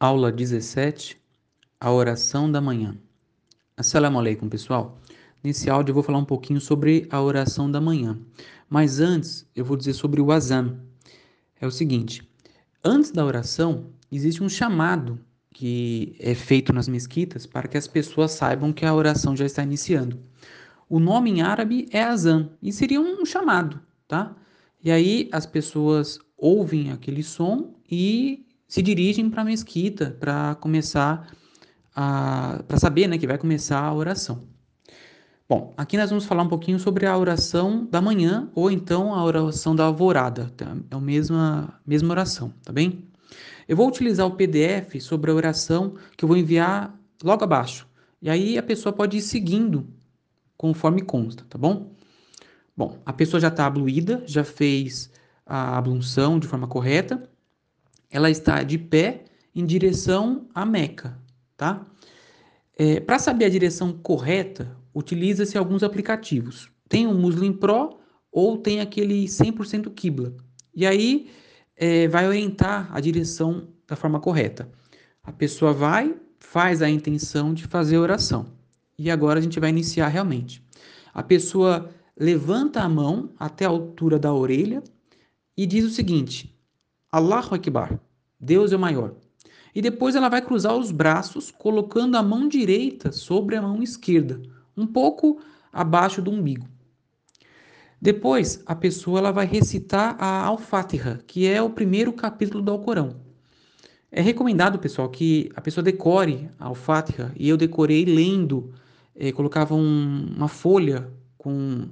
[0.00, 1.20] Aula 17
[1.78, 2.96] A oração da manhã.
[3.76, 4.98] Assalamu alaikum, pessoal.
[5.44, 8.18] Nesse áudio eu vou falar um pouquinho sobre a oração da manhã.
[8.70, 10.90] Mas antes, eu vou dizer sobre o azan.
[11.62, 12.28] É o seguinte:
[12.84, 15.18] antes da oração, existe um chamado
[15.54, 19.62] que é feito nas mesquitas para que as pessoas saibam que a oração já está
[19.62, 20.18] iniciando.
[20.88, 24.34] O nome em árabe é azan e seria um chamado, tá?
[24.82, 31.32] E aí as pessoas ouvem aquele som e se dirigem para a mesquita para começar
[31.94, 34.48] a para saber, né, que vai começar a oração.
[35.52, 39.22] Bom, aqui nós vamos falar um pouquinho sobre a oração da manhã ou então a
[39.22, 40.50] oração da alvorada.
[40.56, 40.74] Tá?
[40.90, 43.04] É a mesma mesma oração, tá bem?
[43.68, 47.86] Eu vou utilizar o PDF sobre a oração que eu vou enviar logo abaixo.
[48.22, 49.86] E aí a pessoa pode ir seguindo
[50.56, 51.92] conforme consta, tá bom?
[52.74, 55.10] Bom, a pessoa já está abluída, já fez
[55.44, 57.28] a ablução de forma correta
[58.10, 59.24] ela está de pé
[59.54, 61.18] em direção à Meca,
[61.58, 61.84] tá?
[62.74, 66.70] É, Para saber a direção correta, utiliza-se alguns aplicativos.
[66.88, 67.98] Tem o Muslim Pro
[68.30, 70.34] ou tem aquele 100% Qibla.
[70.74, 71.30] E aí
[71.76, 74.70] é, vai orientar a direção da forma correta.
[75.22, 78.46] A pessoa vai, faz a intenção de fazer oração.
[78.98, 80.62] E agora a gente vai iniciar realmente.
[81.12, 84.82] A pessoa levanta a mão até a altura da orelha
[85.56, 86.56] e diz o seguinte:
[87.10, 88.00] Allahu Akbar,
[88.40, 89.14] Deus é o maior.
[89.74, 94.40] E depois ela vai cruzar os braços, colocando a mão direita sobre a mão esquerda,
[94.76, 95.40] um pouco
[95.72, 96.66] abaixo do umbigo.
[98.00, 103.16] Depois, a pessoa ela vai recitar a Al-Fatiha, que é o primeiro capítulo do Alcorão.
[104.10, 108.72] É recomendado, pessoal, que a pessoa decore a Al-Fatiha, e eu decorei lendo,
[109.14, 111.88] eh, colocava um, uma folha com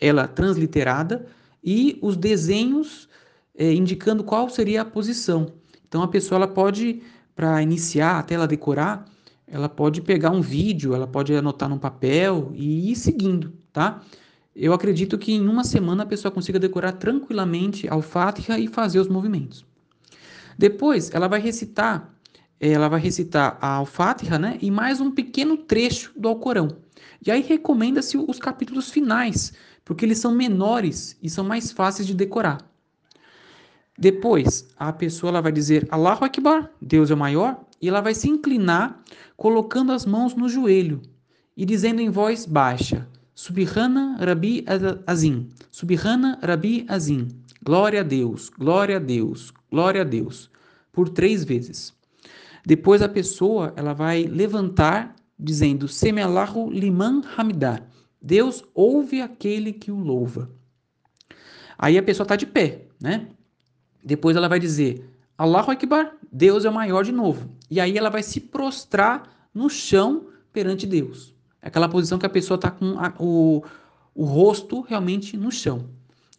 [0.00, 1.26] ela transliterada
[1.62, 3.08] e os desenhos
[3.54, 5.52] é, indicando qual seria a posição.
[5.86, 7.02] Então a pessoa ela pode,
[7.34, 9.04] para iniciar, até ela decorar,
[9.50, 14.00] ela pode pegar um vídeo, ela pode anotar num papel e ir seguindo, tá?
[14.54, 19.00] Eu acredito que em uma semana a pessoa consiga decorar tranquilamente ao Fatiha e fazer
[19.00, 19.64] os movimentos.
[20.56, 22.14] Depois, ela vai recitar,
[22.60, 24.58] ela vai recitar a Al-Fatiha, né?
[24.60, 26.76] E mais um pequeno trecho do Alcorão.
[27.24, 29.52] E aí recomenda-se os capítulos finais,
[29.84, 32.69] porque eles são menores e são mais fáceis de decorar.
[34.00, 38.14] Depois, a pessoa ela vai dizer Allahu Akbar, Deus é o maior, e ela vai
[38.14, 38.98] se inclinar
[39.36, 41.02] colocando as mãos no joelho
[41.54, 44.64] e dizendo em voz baixa: Subhana Rabi
[45.06, 47.28] Azim, Subhana Rabi Azim,
[47.62, 50.50] glória a Deus, glória a Deus, glória a Deus,
[50.90, 51.94] por três vezes.
[52.64, 57.82] Depois a pessoa ela vai levantar dizendo Semelahu liman hamidah,
[58.20, 60.50] Deus ouve aquele que o louva.
[61.78, 63.28] Aí a pessoa está de pé, né?
[64.04, 65.04] Depois ela vai dizer
[65.36, 67.50] Allahu Akbar, Deus é o maior de novo.
[67.70, 71.34] E aí ela vai se prostrar no chão perante Deus.
[71.62, 73.62] Aquela posição que a pessoa está com a, o,
[74.14, 75.88] o rosto realmente no chão.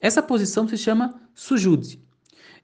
[0.00, 2.00] Essa posição se chama sujud.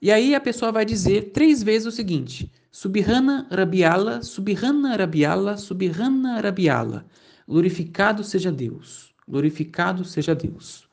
[0.00, 6.40] E aí a pessoa vai dizer três vezes o seguinte: Subhana Rabiala, Subhana Rabiala, Subhana
[6.40, 7.06] Rabiala.
[7.48, 9.14] Glorificado seja Deus.
[9.26, 10.86] Glorificado seja Deus.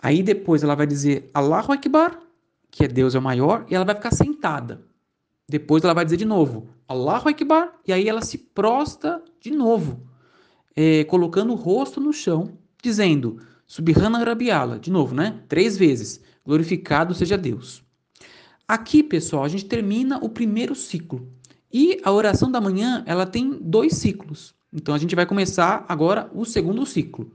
[0.00, 2.20] Aí depois ela vai dizer Allahu Akbar,
[2.76, 4.84] que é Deus é o maior, e ela vai ficar sentada.
[5.48, 10.06] Depois ela vai dizer de novo, Allahu Akbar, e aí ela se prosta de novo,
[10.76, 15.40] é, colocando o rosto no chão, dizendo, Subhana Rabiala, de novo, né?
[15.48, 17.82] Três vezes, glorificado seja Deus.
[18.68, 21.26] Aqui, pessoal, a gente termina o primeiro ciclo.
[21.72, 24.54] E a oração da manhã, ela tem dois ciclos.
[24.70, 27.32] Então a gente vai começar agora o segundo ciclo.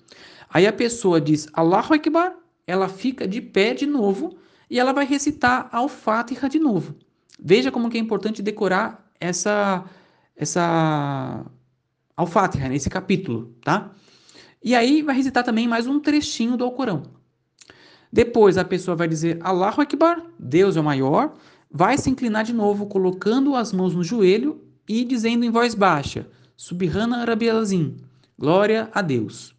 [0.47, 2.35] Aí a pessoa diz Allahu Akbar,
[2.67, 4.37] ela fica de pé de novo
[4.71, 6.95] e ela vai recitar Al-Fatiha de novo.
[7.37, 9.83] Veja como que é importante decorar essa
[10.33, 11.45] essa
[12.15, 13.91] Al-Fatiha nesse capítulo, tá?
[14.63, 17.03] E aí vai recitar também mais um trechinho do Alcorão.
[18.11, 21.33] Depois a pessoa vai dizer Allahu Akbar, Deus é o maior,
[21.69, 26.29] vai se inclinar de novo colocando as mãos no joelho e dizendo em voz baixa
[26.55, 27.97] Subhana Rabbiazim,
[28.39, 29.53] glória a Deus.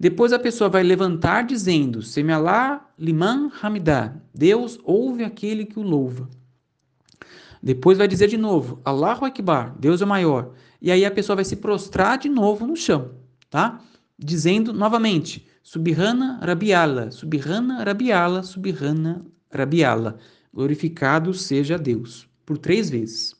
[0.00, 4.16] Depois a pessoa vai levantar dizendo: Semealá liman hamidá.
[4.34, 6.26] Deus ouve aquele que o louva.
[7.62, 10.54] Depois vai dizer de novo: Allahu Akbar, Deus é maior.
[10.80, 13.10] E aí a pessoa vai se prostrar de novo no chão,
[13.50, 13.78] tá?
[14.18, 20.16] Dizendo novamente: Subhana Rabiala, Subhana Rabiala, Subhana Rabiala.
[20.50, 23.36] glorificado seja Deus, por três vezes.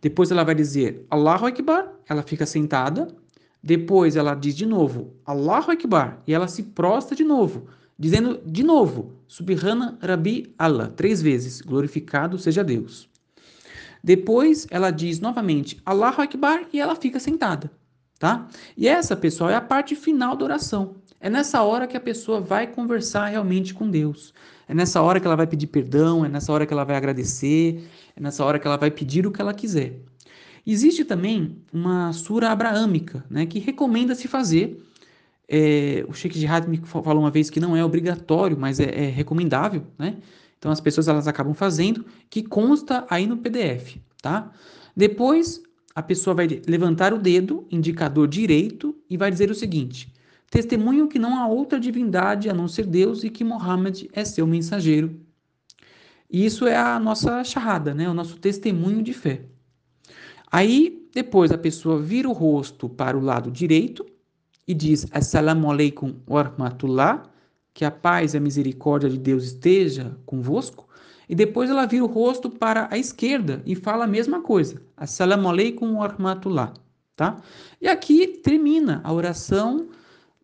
[0.00, 3.08] Depois ela vai dizer Allahu Akbar, ela fica sentada.
[3.62, 7.66] Depois ela diz de novo Allahu Akbar e ela se prostra de novo,
[7.98, 13.08] dizendo de novo Subhana Rabbi Allah, três vezes, glorificado seja Deus.
[14.02, 17.70] Depois ela diz novamente Allahu Akbar e ela fica sentada,
[18.18, 18.46] tá?
[18.76, 20.96] E essa, pessoal, é a parte final da oração.
[21.18, 24.32] É nessa hora que a pessoa vai conversar realmente com Deus.
[24.68, 27.88] É nessa hora que ela vai pedir perdão, é nessa hora que ela vai agradecer,
[28.14, 30.00] é nessa hora que ela vai pedir o que ela quiser.
[30.66, 34.82] Existe também uma sura abraâmica, né, que recomenda se fazer.
[35.48, 39.08] É, o Sheikh Jihad me falou uma vez que não é obrigatório, mas é, é
[39.08, 40.16] recomendável, né?
[40.58, 44.50] Então as pessoas elas acabam fazendo, que consta aí no PDF, tá?
[44.96, 45.62] Depois
[45.94, 50.12] a pessoa vai levantar o dedo, indicador direito, e vai dizer o seguinte:
[50.50, 54.46] Testemunho que não há outra divindade a não ser Deus e que Mohammed é seu
[54.46, 55.20] mensageiro.
[56.30, 58.08] E isso é a nossa charrada, né?
[58.08, 59.42] O nosso testemunho de fé.
[60.50, 64.04] Aí depois a pessoa vira o rosto para o lado direito
[64.66, 67.22] e diz Assalamu alaikum wa rahmatullah
[67.72, 70.88] que a paz e a misericórdia de Deus esteja convosco.
[71.28, 74.80] E depois ela vira o rosto para a esquerda e fala a mesma coisa.
[74.96, 76.72] Assalamu alaikum wa rahmatullah.
[77.16, 77.36] Tá?
[77.80, 79.88] E aqui termina a oração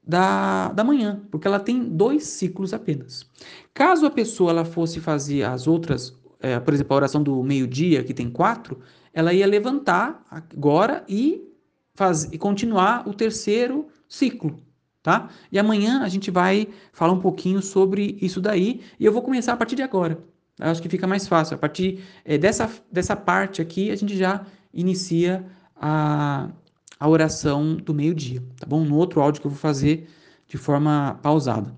[0.02, 3.26] da, da manhã, porque ela tem dois ciclos apenas.
[3.72, 8.02] Caso a pessoa ela fosse fazer as outras, é, por exemplo, a oração do meio-dia,
[8.02, 8.80] que tem quatro,
[9.14, 11.48] ela ia levantar agora e,
[11.94, 14.58] faz, e continuar o terceiro ciclo,
[15.02, 15.30] tá?
[15.50, 19.52] E amanhã a gente vai falar um pouquinho sobre isso daí e eu vou começar
[19.52, 20.18] a partir de agora.
[20.58, 21.54] Eu acho que fica mais fácil.
[21.54, 25.44] A partir é, dessa, dessa parte aqui, a gente já inicia
[25.76, 26.48] a,
[26.98, 28.84] a oração do meio-dia, tá bom?
[28.84, 30.08] No outro áudio que eu vou fazer
[30.46, 31.74] de forma pausada.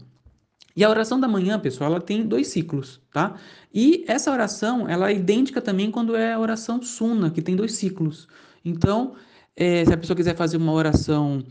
[0.77, 3.37] E a oração da manhã, pessoal, ela tem dois ciclos, tá?
[3.73, 7.75] E essa oração, ela é idêntica também quando é a oração suna, que tem dois
[7.75, 8.27] ciclos.
[8.65, 9.15] Então,
[9.55, 11.45] é, se a pessoa quiser fazer uma oração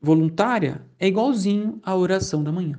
[0.00, 2.78] voluntária é igualzinho à oração da manhã.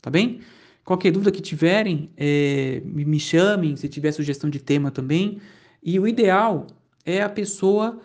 [0.00, 0.40] Tá bem?
[0.84, 5.40] Qualquer dúvida que tiverem, é, me chamem, se tiver sugestão de tema também.
[5.80, 6.66] E o ideal
[7.04, 8.00] é a pessoa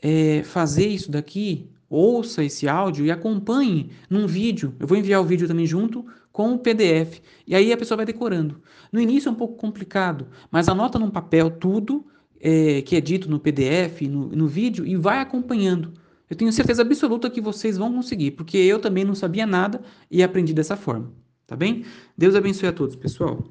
[0.00, 4.74] é, fazer isso daqui, ouça esse áudio e acompanhe num vídeo.
[4.80, 7.20] Eu vou enviar o vídeo também junto com o PDF.
[7.46, 8.60] E aí a pessoa vai decorando.
[8.90, 12.06] No início é um pouco complicado, mas anota num papel tudo
[12.40, 15.92] é, que é dito no PDF, no, no vídeo, e vai acompanhando.
[16.28, 20.22] Eu tenho certeza absoluta que vocês vão conseguir, porque eu também não sabia nada e
[20.22, 21.12] aprendi dessa forma,
[21.46, 21.84] tá bem?
[22.16, 23.44] Deus abençoe a todos, pessoal.